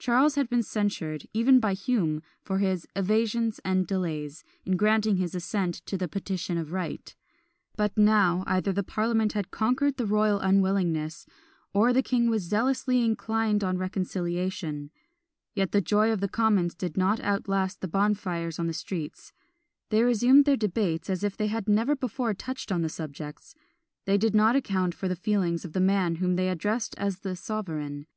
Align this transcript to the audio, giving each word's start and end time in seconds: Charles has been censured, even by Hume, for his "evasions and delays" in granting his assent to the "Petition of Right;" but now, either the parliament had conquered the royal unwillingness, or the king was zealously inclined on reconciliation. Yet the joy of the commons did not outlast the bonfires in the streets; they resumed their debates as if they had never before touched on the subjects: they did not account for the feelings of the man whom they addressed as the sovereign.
Charles 0.00 0.34
has 0.34 0.48
been 0.48 0.64
censured, 0.64 1.28
even 1.32 1.60
by 1.60 1.74
Hume, 1.74 2.24
for 2.42 2.58
his 2.58 2.88
"evasions 2.96 3.60
and 3.64 3.86
delays" 3.86 4.42
in 4.64 4.76
granting 4.76 5.14
his 5.18 5.32
assent 5.32 5.74
to 5.86 5.96
the 5.96 6.08
"Petition 6.08 6.58
of 6.58 6.72
Right;" 6.72 7.14
but 7.76 7.96
now, 7.96 8.42
either 8.48 8.72
the 8.72 8.82
parliament 8.82 9.32
had 9.34 9.52
conquered 9.52 9.96
the 9.96 10.06
royal 10.06 10.40
unwillingness, 10.40 11.24
or 11.72 11.92
the 11.92 12.02
king 12.02 12.28
was 12.28 12.42
zealously 12.42 13.04
inclined 13.04 13.62
on 13.62 13.78
reconciliation. 13.78 14.90
Yet 15.54 15.70
the 15.70 15.80
joy 15.80 16.10
of 16.10 16.18
the 16.20 16.26
commons 16.26 16.74
did 16.74 16.96
not 16.96 17.20
outlast 17.20 17.80
the 17.80 17.86
bonfires 17.86 18.58
in 18.58 18.66
the 18.66 18.72
streets; 18.72 19.32
they 19.88 20.02
resumed 20.02 20.46
their 20.46 20.56
debates 20.56 21.08
as 21.08 21.22
if 21.22 21.36
they 21.36 21.46
had 21.46 21.68
never 21.68 21.94
before 21.94 22.34
touched 22.34 22.72
on 22.72 22.82
the 22.82 22.88
subjects: 22.88 23.54
they 24.04 24.18
did 24.18 24.34
not 24.34 24.56
account 24.56 24.96
for 24.96 25.06
the 25.06 25.14
feelings 25.14 25.64
of 25.64 25.74
the 25.74 25.80
man 25.80 26.16
whom 26.16 26.34
they 26.34 26.48
addressed 26.48 26.98
as 26.98 27.20
the 27.20 27.36
sovereign. 27.36 28.08